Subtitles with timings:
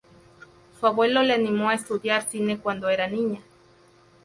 [0.79, 3.39] Su abuelo le animó a estudiar cine cuando era niña.